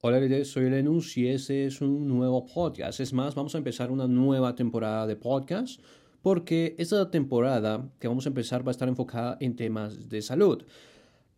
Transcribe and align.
Hola, 0.00 0.44
soy 0.44 0.70
Lenus 0.70 1.16
y 1.16 1.26
este 1.26 1.66
es 1.66 1.80
un 1.80 2.06
nuevo 2.06 2.46
podcast. 2.46 3.00
Es 3.00 3.12
más, 3.12 3.34
vamos 3.34 3.56
a 3.56 3.58
empezar 3.58 3.90
una 3.90 4.06
nueva 4.06 4.54
temporada 4.54 5.08
de 5.08 5.16
podcast 5.16 5.80
porque 6.22 6.76
esta 6.78 7.10
temporada 7.10 7.90
que 7.98 8.06
vamos 8.06 8.24
a 8.24 8.28
empezar 8.28 8.64
va 8.64 8.70
a 8.70 8.76
estar 8.76 8.88
enfocada 8.88 9.36
en 9.40 9.56
temas 9.56 10.08
de 10.08 10.22
salud. 10.22 10.62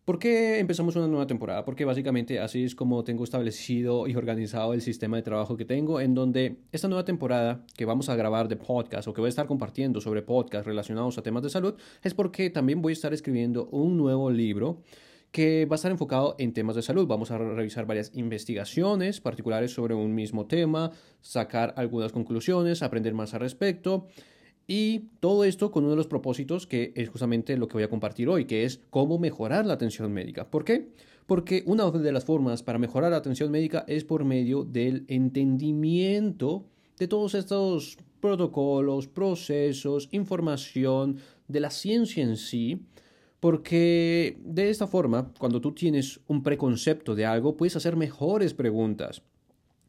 ¿Por 0.05 0.19
qué 0.19 0.59
empezamos 0.59 0.95
una 0.95 1.07
nueva 1.07 1.25
temporada? 1.25 1.65
Porque 1.65 1.85
básicamente 1.85 2.39
así 2.39 2.63
es 2.63 2.75
como 2.75 3.03
tengo 3.03 3.23
establecido 3.23 4.05
y 4.07 4.15
organizado 4.15 4.75
el 4.75 4.83
sistema 4.83 5.17
de 5.17 5.23
trabajo 5.23 5.57
que 5.57 5.65
tengo, 5.65 5.99
en 5.99 6.13
donde 6.13 6.57
esta 6.71 6.87
nueva 6.87 7.03
temporada 7.03 7.65
que 7.75 7.85
vamos 7.85 8.09
a 8.09 8.15
grabar 8.15 8.47
de 8.47 8.57
podcast 8.57 9.07
o 9.07 9.13
que 9.13 9.21
voy 9.21 9.29
a 9.29 9.29
estar 9.29 9.47
compartiendo 9.47 10.01
sobre 10.01 10.21
podcast 10.21 10.67
relacionados 10.67 11.17
a 11.17 11.23
temas 11.23 11.41
de 11.41 11.49
salud 11.49 11.73
es 12.03 12.13
porque 12.13 12.51
también 12.51 12.83
voy 12.83 12.91
a 12.91 12.93
estar 12.93 13.11
escribiendo 13.11 13.69
un 13.71 13.97
nuevo 13.97 14.29
libro 14.29 14.83
que 15.31 15.65
va 15.65 15.75
a 15.75 15.77
estar 15.77 15.91
enfocado 15.91 16.35
en 16.37 16.53
temas 16.53 16.75
de 16.75 16.81
salud. 16.81 17.07
Vamos 17.07 17.31
a 17.31 17.37
revisar 17.37 17.85
varias 17.85 18.11
investigaciones 18.13 19.21
particulares 19.21 19.73
sobre 19.73 19.95
un 19.95 20.13
mismo 20.13 20.45
tema, 20.45 20.91
sacar 21.21 21.73
algunas 21.77 22.11
conclusiones, 22.11 22.83
aprender 22.83 23.13
más 23.13 23.33
al 23.33 23.39
respecto. 23.39 24.07
Y 24.67 25.09
todo 25.19 25.43
esto 25.43 25.71
con 25.71 25.83
uno 25.83 25.91
de 25.91 25.97
los 25.97 26.07
propósitos 26.07 26.67
que 26.67 26.93
es 26.95 27.09
justamente 27.09 27.57
lo 27.57 27.67
que 27.67 27.73
voy 27.73 27.83
a 27.83 27.89
compartir 27.89 28.29
hoy, 28.29 28.45
que 28.45 28.65
es 28.65 28.81
cómo 28.89 29.17
mejorar 29.19 29.65
la 29.65 29.73
atención 29.73 30.11
médica. 30.11 30.49
¿Por 30.49 30.63
qué? 30.63 30.89
Porque 31.25 31.63
una 31.65 31.89
de 31.89 32.11
las 32.11 32.25
formas 32.25 32.61
para 32.61 32.77
mejorar 32.79 33.11
la 33.11 33.17
atención 33.17 33.51
médica 33.51 33.85
es 33.87 34.03
por 34.03 34.25
medio 34.25 34.63
del 34.63 35.05
entendimiento 35.07 36.65
de 36.97 37.07
todos 37.07 37.35
estos 37.35 37.97
protocolos, 38.19 39.07
procesos, 39.07 40.09
información, 40.11 41.17
de 41.47 41.59
la 41.59 41.69
ciencia 41.69 42.23
en 42.23 42.37
sí, 42.37 42.85
porque 43.41 44.37
de 44.45 44.69
esta 44.69 44.87
forma, 44.87 45.33
cuando 45.39 45.59
tú 45.59 45.73
tienes 45.73 46.21
un 46.27 46.43
preconcepto 46.43 47.15
de 47.15 47.25
algo, 47.25 47.57
puedes 47.57 47.75
hacer 47.75 47.97
mejores 47.97 48.53
preguntas. 48.53 49.23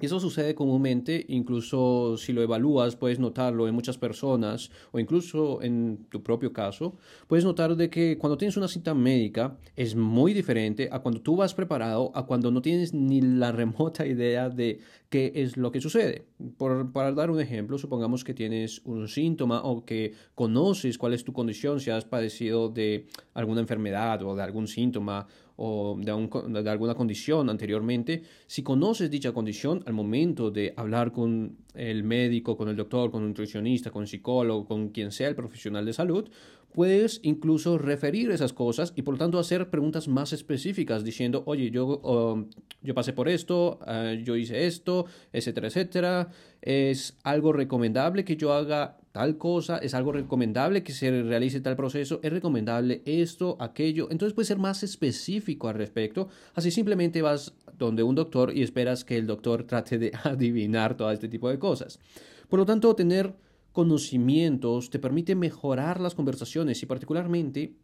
Eso 0.02 0.18
sucede 0.18 0.56
comúnmente, 0.56 1.24
incluso 1.28 2.16
si 2.16 2.32
lo 2.32 2.42
evalúas, 2.42 2.96
puedes 2.96 3.20
notarlo 3.20 3.68
en 3.68 3.74
muchas 3.76 3.98
personas 3.98 4.72
o 4.90 4.98
incluso 4.98 5.62
en 5.62 6.06
tu 6.10 6.24
propio 6.24 6.52
caso, 6.52 6.96
puedes 7.28 7.44
notar 7.44 7.76
de 7.76 7.88
que 7.88 8.18
cuando 8.18 8.36
tienes 8.36 8.56
una 8.56 8.66
cita 8.66 8.94
médica 8.94 9.56
es 9.76 9.94
muy 9.94 10.34
diferente 10.34 10.88
a 10.90 10.98
cuando 10.98 11.20
tú 11.22 11.36
vas 11.36 11.54
preparado, 11.54 12.10
a 12.16 12.26
cuando 12.26 12.50
no 12.50 12.60
tienes 12.62 12.92
ni 12.92 13.20
la 13.20 13.52
remota 13.52 14.04
idea 14.14 14.48
de 14.48 14.80
qué 15.08 15.30
es 15.36 15.56
lo 15.56 15.70
que 15.70 15.80
sucede. 15.80 16.24
Por, 16.56 16.90
para 16.90 17.12
dar 17.12 17.30
un 17.30 17.40
ejemplo, 17.40 17.78
supongamos 17.78 18.24
que 18.24 18.34
tienes 18.34 18.82
un 18.84 19.06
síntoma 19.06 19.62
o 19.62 19.84
que 19.84 20.14
conoces 20.34 20.98
cuál 20.98 21.14
es 21.14 21.22
tu 21.22 21.32
condición, 21.32 21.78
si 21.78 21.90
has 21.90 22.04
padecido 22.04 22.68
de 22.68 23.06
alguna 23.34 23.60
enfermedad 23.60 24.20
o 24.24 24.34
de 24.34 24.42
algún 24.42 24.66
síntoma 24.66 25.28
o 25.56 25.96
de, 25.98 26.62
de, 26.62 26.70
alguna 26.70 26.94
condición 26.94 27.50
anteriormente, 27.50 28.22
si 28.46 28.62
conoces 28.62 29.10
dicha 29.10 29.32
condición 29.32 29.82
al 29.86 29.92
momento 29.92 30.50
de 30.50 30.72
hablar 30.76 31.12
con 31.12 31.56
el 31.74 32.04
médico, 32.04 32.56
con 32.56 32.68
el 32.68 32.76
doctor, 32.76 33.10
con 33.10 33.22
un 33.22 33.28
nutricionista, 33.28 33.90
con 33.90 34.02
un 34.02 34.06
psicólogo, 34.06 34.66
con 34.66 34.88
quien 34.88 35.12
sea 35.12 35.28
el 35.28 35.34
profesional 35.34 35.84
de 35.84 35.92
salud, 35.92 36.28
puedes 36.72 37.20
incluso 37.22 37.78
referir 37.78 38.30
esas 38.30 38.52
cosas 38.52 38.92
y 38.96 39.02
por 39.02 39.14
lo 39.14 39.18
tanto 39.18 39.38
hacer 39.38 39.70
preguntas 39.70 40.08
más 40.08 40.32
específicas 40.32 41.04
diciendo, 41.04 41.42
oye, 41.46 41.70
yo, 41.70 41.98
um, 41.98 42.48
yo 42.82 42.94
pasé 42.94 43.12
por 43.12 43.28
esto, 43.28 43.78
uh, 43.86 44.14
yo 44.22 44.36
hice 44.36 44.66
esto, 44.66 45.06
etcétera, 45.32 45.68
etcétera. 45.68 46.28
Es 46.60 47.18
algo 47.22 47.52
recomendable 47.52 48.24
que 48.24 48.36
yo 48.36 48.52
haga 48.52 48.98
tal 49.12 49.36
cosa, 49.36 49.76
es 49.78 49.92
algo 49.92 50.12
recomendable 50.12 50.82
que 50.82 50.92
se 50.92 51.22
realice 51.22 51.60
tal 51.60 51.76
proceso, 51.76 52.18
es 52.22 52.32
recomendable 52.32 53.02
esto, 53.04 53.56
aquello. 53.60 54.08
Entonces 54.10 54.34
puedes 54.34 54.48
ser 54.48 54.58
más 54.58 54.82
específico 54.82 55.68
al 55.68 55.74
respecto. 55.74 56.28
Así 56.54 56.70
simplemente 56.70 57.20
vas 57.20 57.54
donde 57.78 58.02
un 58.02 58.14
doctor 58.14 58.56
y 58.56 58.62
esperas 58.62 59.04
que 59.04 59.18
el 59.18 59.26
doctor 59.26 59.64
trate 59.68 59.98
de 59.98 60.12
adivinar 60.24 60.96
todo 60.96 61.10
este 61.10 61.28
tipo 61.28 61.50
de 61.50 61.58
cosas. 61.58 62.00
Por 62.48 62.58
lo 62.58 62.66
tanto, 62.66 62.94
tener 62.96 63.34
conocimientos 63.72 64.90
te 64.90 64.98
permite 64.98 65.34
mejorar 65.34 66.00
las 66.00 66.14
conversaciones 66.14 66.82
y 66.82 66.86
particularmente 66.86 67.74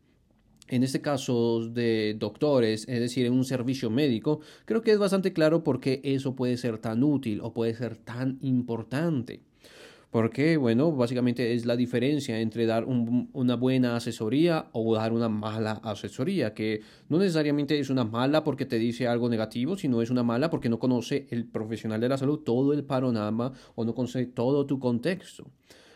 en 0.69 0.83
este 0.83 1.01
caso 1.01 1.67
de 1.67 2.15
doctores, 2.19 2.87
es 2.89 3.01
decir, 3.01 3.25
en 3.25 3.33
un 3.33 3.45
servicio 3.45 3.89
médico, 3.89 4.41
creo 4.67 4.83
que 4.83 4.93
es 4.93 4.99
bastante 4.99 5.33
claro 5.33 5.65
por 5.65 5.81
qué 5.81 6.03
eso 6.05 6.37
puede 6.37 6.59
ser 6.59 6.77
tan 6.77 7.03
útil 7.03 7.41
o 7.43 7.55
puede 7.55 7.75
ser 7.75 7.97
tan 7.97 8.39
importante. 8.43 9.48
Porque, 10.11 10.57
bueno, 10.57 10.91
básicamente 10.91 11.53
es 11.55 11.67
la 11.67 11.77
diferencia 11.77 12.41
entre 12.41 12.65
dar 12.65 12.87
una 12.87 13.57
buena 13.57 13.97
asesoría 13.97 14.69
o 14.73 14.95
dar 14.95 15.13
una 15.13 15.29
mala 15.29 15.73
asesoría, 15.83 16.55
que 16.55 16.81
no 17.11 17.19
necesariamente 17.19 17.79
es 17.79 17.91
una 17.91 18.05
mala 18.05 18.43
porque 18.43 18.65
te 18.65 18.79
dice 18.79 19.07
algo 19.07 19.29
negativo, 19.29 19.77
sino 19.77 20.01
es 20.01 20.11
una 20.11 20.23
mala 20.23 20.49
porque 20.49 20.71
no 20.71 20.79
conoce 20.79 21.27
el 21.31 21.45
profesional 21.45 22.01
de 22.01 22.09
la 22.09 22.17
salud 22.17 22.39
todo 22.39 22.73
el 22.73 22.85
panorama 22.85 23.53
o 23.75 23.85
no 23.85 23.95
conoce 23.95 24.25
todo 24.25 24.65
tu 24.65 24.79
contexto. 24.79 25.45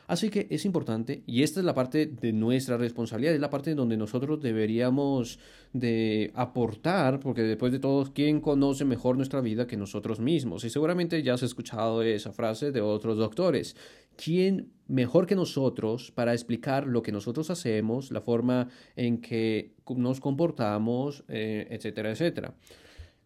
Así 0.08 0.28
que 0.28 0.46
es 0.50 0.66
importante, 0.66 1.22
y 1.26 1.42
esta 1.42 1.60
es 1.60 1.64
la 1.64 1.74
parte 1.74 2.04
de 2.04 2.32
nuestra 2.34 2.76
responsabilidad, 2.76 3.34
es 3.34 3.40
la 3.40 3.48
parte 3.48 3.74
donde 3.74 3.96
nosotros 3.96 4.42
deberíamos 4.42 5.38
de 5.72 6.32
aportar, 6.34 7.18
porque 7.18 7.40
después 7.40 7.72
de 7.72 7.78
todo, 7.78 8.12
¿quién 8.12 8.42
conoce 8.42 8.84
mejor 8.84 9.16
nuestra 9.16 9.40
vida 9.40 9.66
que 9.66 9.78
nosotros 9.78 10.20
mismos? 10.20 10.64
Y 10.64 10.70
seguramente 10.70 11.22
ya 11.22 11.32
has 11.32 11.42
escuchado 11.42 12.02
esa 12.02 12.32
frase 12.32 12.72
de 12.72 12.82
otros 12.82 13.16
doctores. 13.16 13.74
¿Quién 14.16 14.72
mejor 14.88 15.26
que 15.26 15.34
nosotros 15.34 16.10
para 16.10 16.32
explicar 16.32 16.86
lo 16.86 17.02
que 17.02 17.12
nosotros 17.12 17.50
hacemos, 17.50 18.10
la 18.10 18.20
forma 18.20 18.68
en 18.96 19.20
que 19.20 19.74
nos 19.96 20.20
comportamos, 20.20 21.24
eh, 21.28 21.66
etcétera, 21.70 22.10
etcétera? 22.10 22.54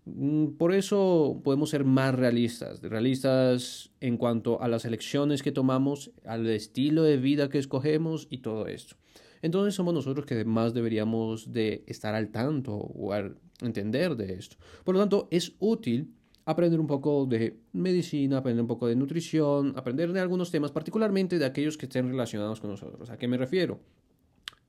Mm, 0.06 0.52
por 0.56 0.72
eso 0.72 1.40
podemos 1.42 1.70
ser 1.70 1.84
más 1.84 2.14
realistas, 2.14 2.80
realistas 2.80 3.90
en 4.00 4.16
cuanto 4.16 4.62
a 4.62 4.68
las 4.68 4.84
elecciones 4.84 5.42
que 5.42 5.52
tomamos, 5.52 6.12
al 6.24 6.46
estilo 6.46 7.02
de 7.02 7.16
vida 7.16 7.48
que 7.48 7.58
escogemos 7.58 8.28
y 8.30 8.38
todo 8.38 8.68
esto. 8.68 8.96
Entonces 9.42 9.74
somos 9.74 9.94
nosotros 9.94 10.24
que 10.24 10.44
más 10.44 10.74
deberíamos 10.74 11.52
de 11.52 11.84
estar 11.86 12.14
al 12.14 12.30
tanto 12.30 12.74
o 12.74 13.14
entender 13.60 14.16
de 14.16 14.34
esto. 14.34 14.56
Por 14.84 14.94
lo 14.94 15.00
tanto, 15.00 15.28
es 15.30 15.54
útil 15.58 16.14
aprender 16.46 16.80
un 16.80 16.86
poco 16.86 17.26
de 17.26 17.58
medicina, 17.72 18.38
aprender 18.38 18.62
un 18.62 18.68
poco 18.68 18.86
de 18.86 18.96
nutrición, 18.96 19.74
aprender 19.76 20.12
de 20.12 20.20
algunos 20.20 20.50
temas, 20.50 20.72
particularmente 20.72 21.38
de 21.38 21.44
aquellos 21.44 21.76
que 21.76 21.86
estén 21.86 22.08
relacionados 22.08 22.60
con 22.60 22.70
nosotros. 22.70 23.10
¿A 23.10 23.18
qué 23.18 23.28
me 23.28 23.36
refiero? 23.36 23.80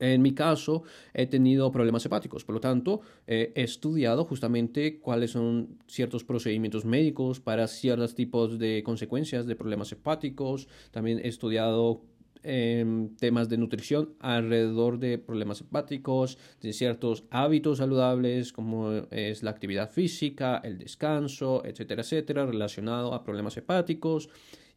En 0.00 0.22
mi 0.22 0.32
caso, 0.32 0.84
he 1.12 1.26
tenido 1.26 1.72
problemas 1.72 2.06
hepáticos, 2.06 2.44
por 2.44 2.54
lo 2.54 2.60
tanto, 2.60 3.00
he 3.26 3.52
estudiado 3.56 4.24
justamente 4.24 5.00
cuáles 5.00 5.32
son 5.32 5.78
ciertos 5.88 6.22
procedimientos 6.22 6.84
médicos 6.84 7.40
para 7.40 7.66
ciertos 7.66 8.14
tipos 8.14 8.60
de 8.60 8.84
consecuencias 8.84 9.46
de 9.46 9.56
problemas 9.56 9.90
hepáticos. 9.90 10.68
También 10.92 11.18
he 11.18 11.26
estudiado 11.26 12.02
em, 12.42 13.08
temas 13.16 13.48
de 13.48 13.58
nutrición 13.58 14.14
alrededor 14.20 14.98
de 14.98 15.18
problemas 15.18 15.60
hepáticos, 15.60 16.38
de 16.60 16.72
ciertos 16.72 17.24
hábitos 17.30 17.78
saludables 17.78 18.52
como 18.52 18.92
es 19.10 19.42
la 19.42 19.50
actividad 19.50 19.90
física, 19.90 20.60
el 20.64 20.78
descanso, 20.78 21.64
etcétera, 21.64 22.02
etcétera, 22.02 22.46
relacionado 22.46 23.14
a 23.14 23.24
problemas 23.24 23.56
hepáticos 23.56 24.28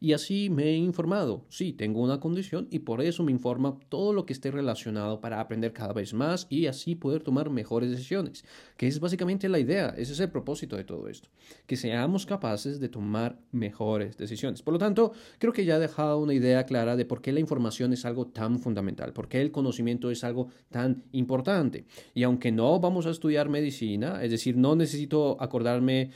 y 0.02 0.14
así 0.14 0.50
me 0.50 0.64
he 0.64 0.76
informado. 0.76 1.46
Sí, 1.48 1.72
tengo 1.72 2.02
una 2.02 2.18
condición 2.18 2.66
y 2.72 2.80
por 2.80 3.00
eso 3.00 3.22
me 3.22 3.30
informa 3.30 3.78
todo 3.88 4.12
lo 4.12 4.26
que 4.26 4.32
esté 4.32 4.50
relacionado 4.50 5.20
para 5.20 5.38
aprender 5.38 5.72
cada 5.72 5.92
vez 5.92 6.12
más 6.12 6.48
y 6.50 6.66
así 6.66 6.96
poder 6.96 7.22
tomar 7.22 7.50
mejores 7.50 7.88
decisiones, 7.88 8.44
que 8.76 8.88
es 8.88 8.98
básicamente 8.98 9.48
la 9.48 9.60
idea, 9.60 9.94
ese 9.96 10.12
es 10.14 10.18
el 10.18 10.28
propósito 10.28 10.76
de 10.76 10.82
todo 10.82 11.08
esto, 11.08 11.28
que 11.68 11.76
seamos 11.76 12.26
capaces 12.26 12.80
de 12.80 12.88
tomar 12.88 13.38
mejores 13.52 14.16
decisiones. 14.16 14.60
Por 14.60 14.74
lo 14.74 14.78
tanto, 14.80 15.12
creo 15.38 15.52
que 15.52 15.64
ya 15.64 15.76
he 15.76 15.80
dejado 15.80 16.18
una 16.18 16.34
idea 16.34 16.66
clara 16.66 16.96
de 16.96 17.04
por 17.04 17.22
qué 17.22 17.30
la 17.30 17.38
información 17.38 17.92
es 17.92 18.04
algo 18.04 18.26
tan 18.26 18.58
fundamental, 18.58 19.12
por 19.12 19.28
qué 19.28 19.40
el 19.40 19.52
conocimiento 19.52 20.10
es 20.10 20.24
algo 20.24 20.48
tan 20.72 21.04
importante. 21.12 21.84
Y 22.12 22.24
aunque 22.24 22.50
no 22.50 22.80
vamos 22.80 23.06
a 23.06 23.10
estudiar 23.10 23.48
medicina, 23.48 24.24
es 24.24 24.32
decir, 24.32 24.56
no 24.56 24.74
necesito 24.74 25.36
acordarme 25.40 26.10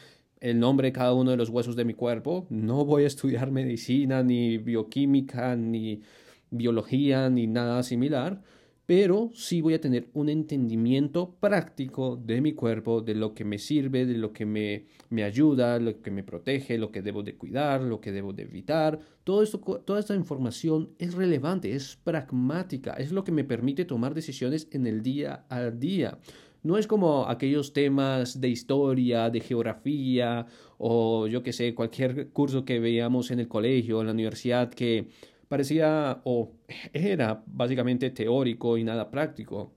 el 0.50 0.60
nombre 0.60 0.88
de 0.88 0.92
cada 0.92 1.12
uno 1.12 1.32
de 1.32 1.36
los 1.36 1.48
huesos 1.48 1.74
de 1.74 1.84
mi 1.84 1.94
cuerpo. 1.94 2.47
No 2.50 2.84
voy 2.84 3.03
a 3.03 3.09
estudiar 3.09 3.50
medicina, 3.50 4.22
ni 4.22 4.59
bioquímica, 4.59 5.56
ni 5.56 6.03
biología, 6.50 7.28
ni 7.28 7.48
nada 7.48 7.82
similar, 7.82 8.41
pero 8.86 9.30
sí 9.34 9.60
voy 9.60 9.74
a 9.74 9.80
tener 9.80 10.09
un 10.12 10.28
entendimiento 10.28 11.34
práctico 11.41 12.16
de 12.16 12.41
mi 12.41 12.53
cuerpo, 12.53 13.00
de 13.00 13.16
lo 13.16 13.34
que 13.34 13.44
me 13.44 13.59
sirve, 13.59 14.06
de 14.06 14.16
lo 14.16 14.32
que 14.32 14.47
me, 14.47 14.84
me 15.10 15.24
ayuda, 15.24 15.80
lo 15.80 16.00
que 16.00 16.12
me 16.12 16.22
protege, 16.22 16.78
lo 16.78 16.92
que 16.92 17.03
debo 17.03 17.24
de 17.24 17.34
cuidar, 17.34 17.82
lo 17.82 18.00
que 18.00 18.12
debo 18.12 18.32
de 18.32 18.44
evitar. 18.44 19.00
Toda 19.24 19.98
esta 19.98 20.15
información 20.15 20.91
es 21.00 21.15
relevante, 21.15 21.72
es 21.72 21.97
pragmática, 22.04 22.92
es 22.92 23.10
lo 23.10 23.24
que 23.24 23.32
me 23.32 23.42
permite 23.42 23.84
tomar 23.84 24.15
decisiones 24.15 24.68
en 24.71 24.86
el 24.86 25.03
día 25.03 25.44
a 25.48 25.71
día. 25.72 26.21
No 26.66 26.78
es 26.78 26.89
como 26.89 27.28
aquellos 27.28 27.72
temas 27.72 28.41
de 28.41 28.48
historia, 28.48 29.30
de 29.30 29.39
geografía 29.39 30.47
o 30.78 31.28
yo 31.28 31.45
que 31.45 31.53
sé, 31.53 31.77
cualquier 31.77 32.30
curso 32.30 32.65
que 32.65 32.80
veíamos 32.80 33.30
en 33.30 33.39
el 33.39 33.47
colegio, 33.47 34.01
en 34.01 34.09
la 34.09 34.13
universidad, 34.13 34.68
que 34.71 35.07
parecía 35.47 36.22
o 36.24 36.54
era 36.92 37.45
básicamente 37.47 38.10
teórico 38.10 38.77
y 38.78 38.83
nada 38.83 39.13
práctico. 39.13 39.77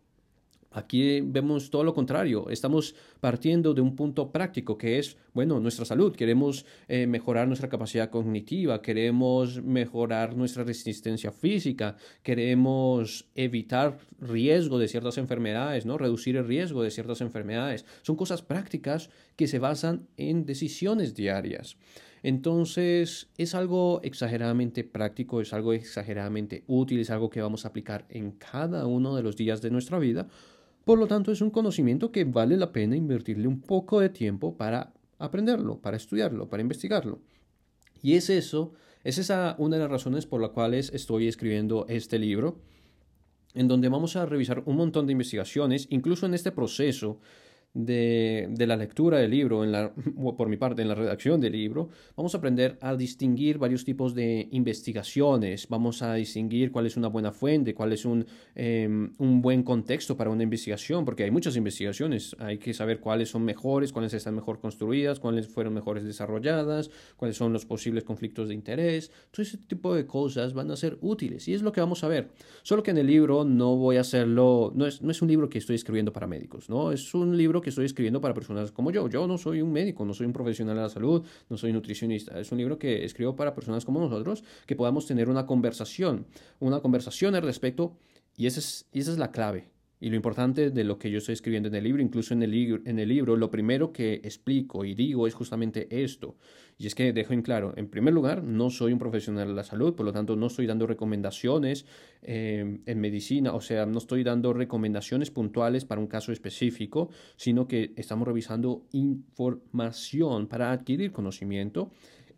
Aquí 0.72 1.22
vemos 1.22 1.72
todo 1.72 1.84
lo 1.84 1.96
contrario. 1.96 2.50
Estamos 2.50 2.96
partiendo 3.20 3.74
de 3.74 3.82
un 3.82 3.96
punto 3.96 4.32
práctico 4.32 4.78
que 4.78 5.00
es, 5.00 5.18
bueno, 5.34 5.60
nuestra 5.60 5.84
salud. 5.84 6.16
Queremos 6.16 6.66
eh, 6.88 7.08
mejorar 7.08 7.48
nuestra 7.48 7.70
capacidad 7.70 8.12
cognitiva, 8.12 8.82
queremos 8.82 9.64
mejorar 9.64 10.36
nuestra 10.36 10.64
resistencia 10.64 11.32
física, 11.32 11.96
queremos 12.22 13.28
evitar 13.34 13.98
riesgo 14.20 14.78
de 14.78 14.88
ciertas 14.88 15.18
enfermedades, 15.18 15.88
¿no? 15.88 15.98
Reducir 15.98 16.36
el 16.36 16.48
riesgo 16.48 16.84
de 16.84 16.92
ciertas 16.92 17.22
enfermedades. 17.22 17.86
Son 18.04 18.16
cosas 18.16 18.44
prácticas 18.44 19.10
que 19.36 19.48
se 19.48 19.58
basan 19.58 20.08
en 20.18 20.46
decisiones 20.46 21.16
diarias. 21.16 21.78
Entonces, 22.24 23.30
es 23.38 23.56
algo 23.56 24.02
exageradamente 24.04 24.84
práctico, 24.84 25.42
es 25.42 25.54
algo 25.54 25.74
exageradamente 25.74 26.64
útil, 26.68 27.00
es 27.00 27.10
algo 27.10 27.30
que 27.30 27.42
vamos 27.42 27.66
a 27.66 27.70
aplicar 27.70 28.06
en 28.10 28.32
cada 28.32 28.86
uno 28.86 29.16
de 29.16 29.24
los 29.24 29.36
días 29.36 29.62
de 29.62 29.72
nuestra 29.72 30.00
vida 30.00 30.28
por 30.90 30.98
lo 30.98 31.06
tanto, 31.06 31.32
es 31.32 31.42
un 31.42 31.52
conocimiento 31.52 32.12
que 32.12 32.24
vale 32.24 32.58
la 32.58 32.72
pena 32.72 32.96
invertirle 32.96 33.48
un 33.48 33.62
poco 33.62 34.00
de 34.00 34.10
tiempo 34.10 34.58
para 34.58 34.92
aprenderlo, 35.20 35.80
para 35.80 35.98
estudiarlo, 35.98 36.50
para 36.50 36.62
investigarlo. 36.62 37.20
Y 38.02 38.16
es 38.16 38.32
eso, 38.32 38.74
es 39.04 39.20
esa 39.20 39.54
una 39.60 39.76
de 39.76 39.84
las 39.84 39.92
razones 39.92 40.26
por 40.26 40.42
las 40.42 40.50
cuales 40.50 40.92
estoy 40.92 41.28
escribiendo 41.28 41.86
este 41.90 42.18
libro, 42.18 42.58
en 43.54 43.68
donde 43.68 43.88
vamos 43.88 44.16
a 44.16 44.26
revisar 44.26 44.64
un 44.66 44.78
montón 44.78 45.06
de 45.06 45.12
investigaciones, 45.12 45.86
incluso 45.92 46.26
en 46.26 46.34
este 46.34 46.52
proceso 46.52 47.20
de, 47.74 48.48
de, 48.50 48.68
la 48.68 48.76
lectura 48.76 49.20
del 49.20 49.32
libro, 49.32 49.64
en 49.64 49.72
la, 49.72 49.94
por 50.38 50.50
mi 50.50 50.58
parte, 50.58 50.82
en 50.82 50.88
la 50.88 50.96
redacción 50.96 51.40
del 51.40 51.54
libro, 51.54 51.90
vamos 52.16 52.34
a 52.34 52.40
aprender 52.40 52.78
a 52.82 52.96
distinguir 52.96 53.58
varios 53.58 53.86
tipos 53.86 54.16
de 54.16 54.48
investigaciones, 54.52 55.68
vamos 55.70 56.02
a 56.02 56.16
distinguir 56.16 56.72
cuál 56.72 56.88
es 56.88 56.98
una 56.98 57.08
buena 57.08 57.32
fuente, 57.32 57.74
cuál 57.74 57.94
es 57.94 58.06
un, 58.06 58.26
em, 58.56 59.14
un 59.20 59.42
buen 59.42 59.64
contexto 59.64 60.18
para 60.18 60.30
una 60.30 60.44
investigación, 60.44 61.06
porque 61.06 61.24
hay 61.24 61.32
muchas 61.32 61.56
investigaciones, 61.56 62.36
hay 62.40 62.58
que 62.58 62.74
saber 62.74 63.00
cuáles 63.00 63.30
son 63.30 63.44
mejores, 63.44 63.94
cuáles 63.94 64.14
están 64.14 64.36
mejor 64.36 64.60
construidas, 64.60 65.20
cuáles 65.20 65.48
fueron 65.48 65.74
mejores 65.74 66.04
desarrolladas, 66.04 66.90
cuáles 67.18 67.38
son 67.38 67.54
los 67.54 67.66
posibles 67.66 68.04
conflictos 68.04 68.50
de 68.50 68.56
interés, 68.56 69.12
todo 69.32 69.44
ese 69.44 69.58
tipo 69.58 69.94
de 69.94 70.06
cosas 70.06 70.54
van 70.54 70.72
a 70.72 70.76
ser 70.76 70.98
útiles 71.02 71.48
y 71.48 71.54
es 71.54 71.62
lo 71.62 71.72
que 71.72 71.82
vamos 71.82 72.04
a 72.04 72.08
ver. 72.08 72.30
Solo 72.64 72.82
que 72.84 72.92
en 72.92 72.98
el 72.98 73.08
libro 73.08 73.46
no 73.46 73.76
voy 73.76 73.98
a 73.98 74.02
hacerlo, 74.02 74.72
no 74.76 74.86
es, 74.88 75.02
no 75.02 75.12
es 75.12 75.22
un 75.22 75.28
libro 75.28 75.50
que 75.50 75.60
estoy 75.60 75.76
escribiendo 75.76 76.12
para 76.12 76.28
médicos, 76.28 76.70
¿no? 76.70 76.92
Es 76.92 77.14
un 77.14 77.38
libro 77.38 77.59
que 77.62 77.70
estoy 77.70 77.86
escribiendo 77.86 78.22
para 78.22 78.34
personas 78.34 78.72
como 78.72 78.92
yo. 78.92 79.08
Yo 79.08 79.28
no 79.28 79.38
soy 79.38 79.62
un 79.62 79.72
médico, 79.72 80.06
no 80.06 80.14
soy 80.14 80.26
un 80.26 80.34
profesional 80.34 80.76
de 80.76 80.82
la 80.82 80.90
salud, 80.90 81.26
no 81.50 81.58
soy 81.58 81.74
nutricionista. 81.74 82.40
Es 82.40 82.52
un 82.52 82.58
libro 82.58 82.78
que 82.78 83.06
escribo 83.06 83.36
para 83.36 83.54
personas 83.54 83.86
como 83.86 84.00
nosotros 84.00 84.44
que 84.66 84.76
podamos 84.76 85.06
tener 85.06 85.30
una 85.30 85.46
conversación, 85.46 86.26
una 86.60 86.80
conversación 86.82 87.36
al 87.36 87.44
respecto 87.44 87.98
y 88.36 88.48
esa 88.48 88.60
es, 88.60 88.88
y 88.92 89.00
esa 89.00 89.12
es 89.12 89.18
la 89.18 89.32
clave. 89.32 89.70
Y 90.02 90.10
lo 90.10 90.16
importante 90.16 90.72
de 90.72 90.84
lo 90.86 90.98
que 90.98 91.12
yo 91.12 91.18
estoy 91.18 91.34
escribiendo 91.34 91.68
en 91.68 91.76
el 91.76 91.84
libro, 91.84 92.02
incluso 92.02 92.34
en 92.34 92.42
el, 92.42 92.52
libro, 92.52 92.82
en 92.86 93.00
el 93.00 93.10
libro, 93.10 93.36
lo 93.36 93.52
primero 93.52 93.92
que 93.92 94.14
explico 94.24 94.86
y 94.86 94.96
digo 94.96 95.28
es 95.28 95.34
justamente 95.34 96.04
esto. 96.04 96.38
Y 96.78 96.88
es 96.88 96.96
que 96.96 97.12
dejo 97.12 97.34
en 97.34 97.42
claro, 97.42 97.74
en 97.76 97.90
primer 97.90 98.14
lugar, 98.14 98.42
no 98.42 98.70
soy 98.70 98.94
un 98.94 99.00
profesional 99.00 99.50
de 99.50 99.54
la 99.54 99.66
salud, 99.66 99.96
por 99.96 100.06
lo 100.06 100.14
tanto 100.14 100.38
no 100.38 100.48
estoy 100.48 100.68
dando 100.68 100.88
recomendaciones 100.88 101.86
eh, 102.22 102.80
en 102.86 103.00
medicina, 103.02 103.54
o 103.54 103.60
sea, 103.60 103.86
no 103.86 103.98
estoy 103.98 104.24
dando 104.24 104.54
recomendaciones 104.54 105.32
puntuales 105.32 105.84
para 105.84 106.00
un 106.00 106.08
caso 106.08 106.32
específico, 106.32 107.10
sino 107.36 107.68
que 107.68 107.92
estamos 107.98 108.26
revisando 108.26 108.86
información 108.94 110.48
para 110.48 110.72
adquirir 110.72 111.12
conocimiento. 111.12 111.92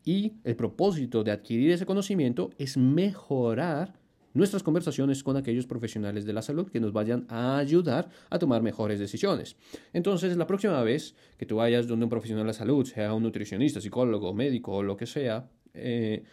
Y 0.03 0.33
el 0.43 0.55
propósito 0.55 1.23
de 1.23 1.29
adquirir 1.29 1.69
ese 1.69 1.85
conocimiento 1.85 2.49
es 2.57 2.75
mejorar 2.75 4.00
nuestras 4.33 4.63
conversaciones 4.63 5.23
con 5.23 5.37
aquellos 5.37 5.65
profesionales 5.65 6.25
de 6.25 6.33
la 6.33 6.41
salud 6.41 6.69
que 6.69 6.79
nos 6.79 6.93
vayan 6.93 7.25
a 7.29 7.57
ayudar 7.57 8.09
a 8.29 8.39
tomar 8.39 8.61
mejores 8.61 8.99
decisiones. 8.99 9.55
Entonces, 9.93 10.37
la 10.37 10.47
próxima 10.47 10.81
vez 10.83 11.15
que 11.37 11.45
tú 11.45 11.57
vayas 11.57 11.87
donde 11.87 12.05
un 12.05 12.09
profesional 12.09 12.43
de 12.43 12.47
la 12.47 12.53
salud, 12.53 12.85
sea 12.85 13.13
un 13.13 13.23
nutricionista, 13.23 13.81
psicólogo, 13.81 14.33
médico 14.33 14.73
o 14.73 14.83
lo 14.83 14.97
que 14.97 15.05
sea, 15.05 15.49
eh, 15.73 16.23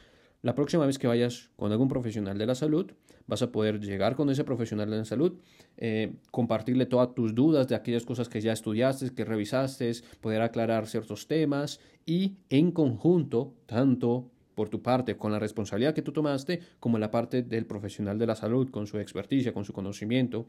la 0.43 0.55
próxima 0.55 0.87
vez 0.87 0.99
que 0.99 1.09
vayas 1.09 1.51
con 1.57 1.73
algún 1.73 1.89
profesional 1.89 2.39
de 2.39 2.47
la 2.47 2.55
salud, 2.55 2.93
vas 3.27 3.43
a 3.43 3.51
poder 3.51 3.81
llegar 3.81 4.15
con 4.15 4.31
ese 4.31 4.45
profesional 4.45 4.89
de 4.89 4.97
la 4.99 5.05
salud, 5.05 5.35
eh, 5.77 6.15
compartirle 6.31 6.87
todas 6.87 7.15
tus 7.15 7.35
dudas 7.35 7.67
de 7.69 7.75
aquellas 7.75 8.05
cosas 8.05 8.29
que 8.29 8.41
ya 8.41 8.53
estudiaste, 8.53 9.15
que 9.15 9.25
revisaste, 9.25 9.93
poder 10.21 10.43
aclarar 10.43 10.87
ciertos 10.87 11.27
temas 11.27 11.81
y 12.07 12.37
en 12.51 12.71
conjunto, 12.71 13.55
tanto 13.67 14.31
por 14.59 14.69
tu 14.69 14.83
parte, 14.83 15.17
con 15.17 15.31
la 15.31 15.39
responsabilidad 15.39 15.95
que 15.95 16.03
tú 16.03 16.11
tomaste, 16.11 16.59
como 16.81 16.99
la 16.99 17.13
parte 17.13 17.45
del 17.45 17.65
profesional 17.65 18.19
de 18.19 18.27
la 18.27 18.35
salud, 18.35 18.69
con 18.71 18.89
su 18.89 18.99
experticia, 18.99 19.55
con 19.55 19.65
su 19.65 19.73
conocimiento, 19.73 20.49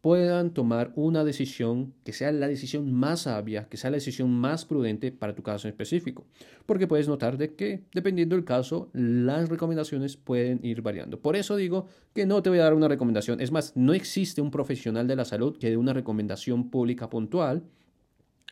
puedan 0.00 0.54
tomar 0.54 0.92
una 0.94 1.22
decisión 1.22 1.92
que 2.04 2.14
sea 2.14 2.32
la 2.32 2.48
decisión 2.48 2.90
más 2.90 3.20
sabia, 3.20 3.68
que 3.68 3.76
sea 3.76 3.90
la 3.90 3.98
decisión 3.98 4.30
más 4.30 4.64
prudente 4.64 5.12
para 5.12 5.34
tu 5.34 5.42
caso 5.42 5.68
específico. 5.68 6.24
Porque 6.64 6.86
puedes 6.86 7.06
notar 7.06 7.36
de 7.36 7.54
que, 7.54 7.82
dependiendo 7.92 8.34
del 8.34 8.46
caso, 8.46 8.88
las 8.94 9.50
recomendaciones 9.50 10.16
pueden 10.16 10.60
ir 10.62 10.80
variando. 10.80 11.20
Por 11.20 11.36
eso 11.36 11.56
digo 11.56 11.88
que 12.14 12.24
no 12.24 12.42
te 12.42 12.48
voy 12.48 12.60
a 12.60 12.64
dar 12.64 12.72
una 12.72 12.88
recomendación. 12.88 13.42
Es 13.42 13.52
más, 13.52 13.76
no 13.76 13.92
existe 13.92 14.40
un 14.40 14.50
profesional 14.50 15.06
de 15.06 15.16
la 15.16 15.26
salud 15.26 15.58
que 15.58 15.68
dé 15.68 15.76
una 15.76 15.92
recomendación 15.92 16.70
pública 16.70 17.10
puntual 17.10 17.62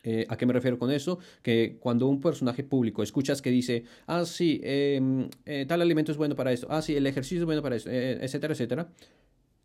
eh, 0.02 0.26
¿A 0.28 0.36
qué 0.36 0.46
me 0.46 0.52
refiero 0.52 0.78
con 0.78 0.90
eso? 0.90 1.18
Que 1.42 1.76
cuando 1.80 2.06
un 2.06 2.20
personaje 2.20 2.64
público 2.64 3.02
escuchas 3.02 3.42
que 3.42 3.50
dice, 3.50 3.84
ah, 4.06 4.24
sí, 4.24 4.60
em, 4.62 5.28
eh, 5.44 5.66
tal 5.68 5.82
alimento 5.82 6.12
es 6.12 6.18
bueno 6.18 6.34
para 6.34 6.52
esto, 6.52 6.66
ah, 6.70 6.82
sí, 6.82 6.96
el 6.96 7.06
ejercicio 7.06 7.40
es 7.40 7.44
bueno 7.44 7.62
para 7.62 7.76
esto, 7.76 7.90
eh, 7.90 8.18
etcétera, 8.22 8.54
etcétera, 8.54 8.88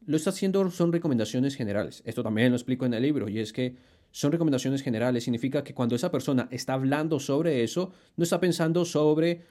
lo 0.06 0.18
está 0.18 0.30
haciendo 0.30 0.70
son 0.70 0.92
recomendaciones 0.92 1.56
generales. 1.56 2.04
Esto 2.06 2.22
también 2.22 2.52
lo 2.52 2.58
explico 2.58 2.86
en 2.86 2.94
el 2.94 3.02
libro, 3.02 3.28
y 3.28 3.40
es 3.40 3.54
que 3.54 3.76
son 4.12 4.32
recomendaciones 4.32 4.82
generales. 4.82 5.24
Significa 5.24 5.64
que 5.64 5.74
cuando 5.74 5.96
esa 5.96 6.12
persona 6.12 6.48
está 6.52 6.74
hablando 6.74 7.20
sobre 7.20 7.64
eso, 7.64 7.92
no 8.16 8.24
está 8.24 8.40
pensando 8.40 8.86
sobre 8.86 9.42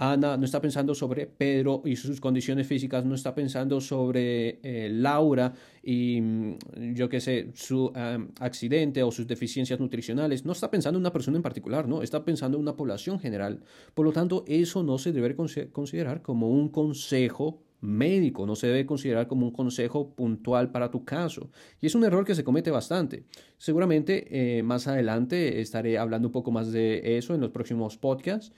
Ana 0.00 0.38
no 0.38 0.46
está 0.46 0.62
pensando 0.62 0.94
sobre 0.94 1.26
Pedro 1.26 1.82
y 1.84 1.94
sus 1.94 2.22
condiciones 2.22 2.66
físicas, 2.66 3.04
no 3.04 3.14
está 3.14 3.34
pensando 3.34 3.82
sobre 3.82 4.58
eh, 4.62 4.88
Laura 4.90 5.52
y 5.82 6.18
mm, 6.18 6.56
yo 6.94 7.10
qué 7.10 7.20
sé, 7.20 7.50
su 7.52 7.92
accidente 8.40 9.02
o 9.02 9.12
sus 9.12 9.26
deficiencias 9.26 9.78
nutricionales, 9.78 10.46
no 10.46 10.52
está 10.52 10.70
pensando 10.70 10.96
en 10.96 11.02
una 11.02 11.12
persona 11.12 11.36
en 11.36 11.42
particular, 11.42 11.86
no, 11.86 12.02
está 12.02 12.24
pensando 12.24 12.56
en 12.56 12.62
una 12.62 12.76
población 12.76 13.20
general. 13.20 13.62
Por 13.92 14.06
lo 14.06 14.12
tanto, 14.12 14.42
eso 14.46 14.82
no 14.82 14.96
se 14.96 15.12
debe 15.12 15.36
considerar 15.36 16.22
como 16.22 16.48
un 16.48 16.70
consejo 16.70 17.62
médico, 17.82 18.46
no 18.46 18.56
se 18.56 18.68
debe 18.68 18.86
considerar 18.86 19.26
como 19.26 19.46
un 19.46 19.52
consejo 19.52 20.14
puntual 20.14 20.70
para 20.70 20.90
tu 20.90 21.04
caso. 21.04 21.50
Y 21.80 21.86
es 21.86 21.94
un 21.94 22.04
error 22.04 22.24
que 22.24 22.34
se 22.34 22.44
comete 22.44 22.70
bastante. 22.70 23.24
Seguramente 23.58 24.58
eh, 24.58 24.62
más 24.62 24.86
adelante 24.86 25.60
estaré 25.60 25.98
hablando 25.98 26.28
un 26.28 26.32
poco 26.32 26.50
más 26.50 26.72
de 26.72 27.18
eso 27.18 27.34
en 27.34 27.40
los 27.40 27.50
próximos 27.50 27.98
podcasts 27.98 28.52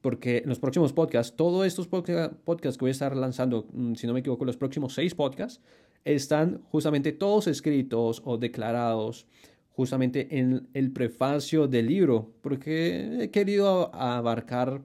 porque 0.00 0.38
en 0.38 0.48
los 0.48 0.58
próximos 0.58 0.92
podcasts, 0.92 1.36
todos 1.36 1.66
estos 1.66 1.86
podcasts 1.88 2.78
que 2.78 2.84
voy 2.84 2.90
a 2.90 2.92
estar 2.92 3.16
lanzando, 3.16 3.66
mm, 3.72 3.94
si 3.94 4.06
no 4.06 4.12
me 4.12 4.20
equivoco, 4.20 4.44
los 4.44 4.56
próximos 4.56 4.94
seis 4.94 5.14
podcasts, 5.14 5.60
están 6.04 6.62
justamente 6.70 7.12
todos 7.12 7.46
escritos 7.46 8.22
o 8.24 8.38
declarados 8.38 9.26
justamente 9.70 10.38
en 10.38 10.68
el 10.74 10.92
prefacio 10.92 11.66
del 11.68 11.86
libro, 11.86 12.34
porque 12.42 13.24
he 13.24 13.30
querido 13.30 13.94
abarcar 13.94 14.82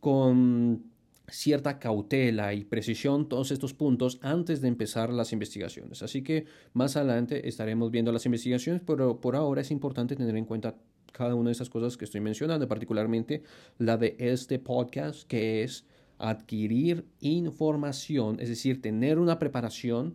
con 0.00 0.84
cierta 1.28 1.78
cautela 1.78 2.54
y 2.54 2.64
precisión 2.64 3.28
todos 3.28 3.50
estos 3.50 3.74
puntos 3.74 4.18
antes 4.22 4.60
de 4.60 4.68
empezar 4.68 5.12
las 5.12 5.32
investigaciones. 5.32 6.02
Así 6.02 6.22
que 6.22 6.46
más 6.72 6.96
adelante 6.96 7.48
estaremos 7.48 7.90
viendo 7.90 8.12
las 8.12 8.26
investigaciones, 8.26 8.82
pero 8.84 9.20
por 9.20 9.36
ahora 9.36 9.60
es 9.60 9.70
importante 9.70 10.16
tener 10.16 10.36
en 10.36 10.46
cuenta 10.46 10.76
cada 11.12 11.34
una 11.34 11.48
de 11.48 11.52
esas 11.52 11.70
cosas 11.70 11.96
que 11.96 12.04
estoy 12.04 12.20
mencionando, 12.20 12.68
particularmente 12.68 13.42
la 13.78 13.96
de 13.96 14.16
este 14.18 14.58
podcast, 14.58 15.26
que 15.28 15.62
es 15.62 15.84
adquirir 16.18 17.04
información, 17.20 18.38
es 18.40 18.48
decir, 18.48 18.82
tener 18.82 19.18
una 19.18 19.38
preparación 19.38 20.14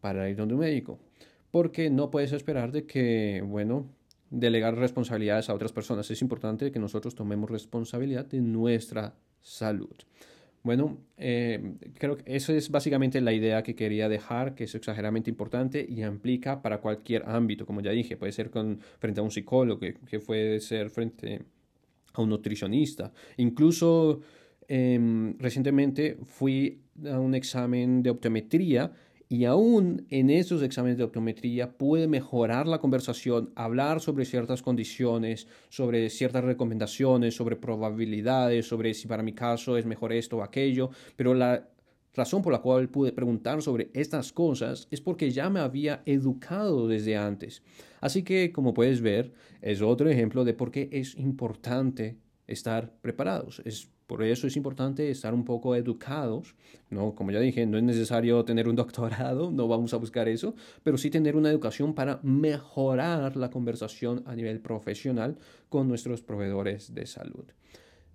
para 0.00 0.28
ir 0.28 0.36
donde 0.36 0.54
un 0.54 0.60
médico. 0.60 0.98
Porque 1.50 1.90
no 1.90 2.10
puedes 2.10 2.32
esperar 2.32 2.72
de 2.72 2.86
que, 2.86 3.42
bueno, 3.46 3.86
delegar 4.30 4.76
responsabilidades 4.76 5.48
a 5.48 5.54
otras 5.54 5.72
personas. 5.72 6.10
Es 6.10 6.20
importante 6.20 6.72
que 6.72 6.78
nosotros 6.78 7.14
tomemos 7.14 7.50
responsabilidad 7.50 8.26
de 8.26 8.40
nuestra 8.40 9.14
salud. 9.40 9.94
Bueno, 10.64 10.96
eh, 11.18 11.74
creo 11.98 12.16
que 12.16 12.34
eso 12.36 12.54
es 12.54 12.70
básicamente 12.70 13.20
la 13.20 13.34
idea 13.34 13.62
que 13.62 13.74
quería 13.74 14.08
dejar, 14.08 14.54
que 14.54 14.64
es 14.64 14.74
exageradamente 14.74 15.28
importante 15.28 15.84
y 15.86 16.00
aplica 16.00 16.62
para 16.62 16.80
cualquier 16.80 17.28
ámbito, 17.28 17.66
como 17.66 17.82
ya 17.82 17.90
dije, 17.90 18.16
puede 18.16 18.32
ser 18.32 18.48
con, 18.48 18.80
frente 18.98 19.20
a 19.20 19.22
un 19.22 19.30
psicólogo, 19.30 19.78
que, 19.78 20.20
puede 20.20 20.60
ser 20.60 20.88
frente 20.88 21.42
a 22.14 22.22
un 22.22 22.30
nutricionista. 22.30 23.12
Incluso 23.36 24.22
em, 24.66 25.38
recientemente 25.38 26.16
fui 26.24 26.80
a 27.12 27.20
un 27.20 27.34
examen 27.34 28.02
de 28.02 28.08
optometría 28.08 28.90
y 29.34 29.46
aún 29.46 30.06
en 30.10 30.30
esos 30.30 30.62
exámenes 30.62 30.96
de 30.96 31.02
optometría 31.02 31.76
puede 31.76 32.06
mejorar 32.06 32.68
la 32.68 32.78
conversación, 32.78 33.50
hablar 33.56 34.00
sobre 34.00 34.24
ciertas 34.24 34.62
condiciones, 34.62 35.48
sobre 35.70 36.08
ciertas 36.08 36.44
recomendaciones, 36.44 37.34
sobre 37.34 37.56
probabilidades, 37.56 38.68
sobre 38.68 38.94
si 38.94 39.08
para 39.08 39.24
mi 39.24 39.32
caso 39.32 39.76
es 39.76 39.86
mejor 39.86 40.12
esto 40.12 40.36
o 40.36 40.42
aquello, 40.44 40.90
pero 41.16 41.34
la 41.34 41.68
razón 42.14 42.42
por 42.42 42.52
la 42.52 42.60
cual 42.60 42.88
pude 42.88 43.10
preguntar 43.10 43.60
sobre 43.60 43.90
estas 43.92 44.32
cosas 44.32 44.86
es 44.92 45.00
porque 45.00 45.32
ya 45.32 45.50
me 45.50 45.58
había 45.58 46.02
educado 46.06 46.86
desde 46.86 47.16
antes. 47.16 47.64
Así 48.00 48.22
que, 48.22 48.52
como 48.52 48.72
puedes 48.72 49.00
ver, 49.00 49.32
es 49.60 49.82
otro 49.82 50.08
ejemplo 50.08 50.44
de 50.44 50.54
por 50.54 50.70
qué 50.70 50.88
es 50.92 51.16
importante 51.16 52.18
estar 52.46 52.92
preparados. 53.00 53.60
Por 54.06 54.22
eso 54.22 54.46
es 54.46 54.56
importante 54.56 55.10
estar 55.10 55.34
un 55.34 55.44
poco 55.44 55.74
educados. 55.74 56.54
¿no? 56.90 57.14
Como 57.14 57.30
ya 57.30 57.40
dije, 57.40 57.66
no 57.66 57.78
es 57.78 57.84
necesario 57.84 58.44
tener 58.44 58.68
un 58.68 58.76
doctorado, 58.76 59.50
no 59.50 59.68
vamos 59.68 59.94
a 59.94 59.96
buscar 59.96 60.28
eso, 60.28 60.54
pero 60.82 60.98
sí 60.98 61.10
tener 61.10 61.36
una 61.36 61.50
educación 61.50 61.94
para 61.94 62.20
mejorar 62.22 63.36
la 63.36 63.50
conversación 63.50 64.22
a 64.26 64.34
nivel 64.34 64.60
profesional 64.60 65.38
con 65.68 65.88
nuestros 65.88 66.22
proveedores 66.22 66.94
de 66.94 67.06
salud. 67.06 67.44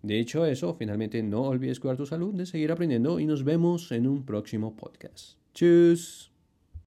Dicho 0.01 0.46
eso, 0.46 0.75
finalmente 0.75 1.22
no 1.24 1.41
olvides 1.41 1.79
cuidar 1.79 1.98
tu 1.98 2.05
salud, 2.05 2.34
de 2.34 2.46
seguir 2.46 2.72
aprendiendo 2.72 3.19
y 3.19 3.25
nos 3.25 3.43
vemos 3.43 3.91
en 3.91 4.08
un 4.08 4.25
próximo 4.25 4.75
podcast. 4.75 5.38
¡Chus! 5.53 6.28